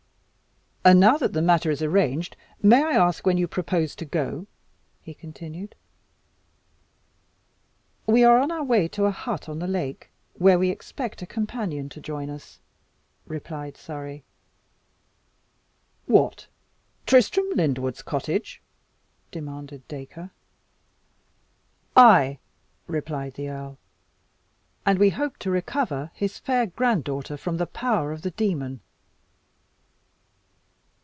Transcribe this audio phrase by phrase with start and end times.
[0.83, 4.47] "And now that the matter is arranged, may I ask when you propose to go?"
[4.99, 5.75] he continued.
[8.07, 11.27] "We are on our way to a hut on the lake, where we expect a
[11.27, 12.57] companion to join us,"
[13.27, 14.23] replied Surrey.
[16.07, 16.47] "What!
[17.05, 18.59] Tristram Lyndwood's cottage?"
[19.29, 20.31] demanded Dacre.
[21.95, 22.39] "Ay,"
[22.87, 23.77] replied the earl,
[24.83, 28.79] "and we hope to recover his fair granddaughter from the power of the demon."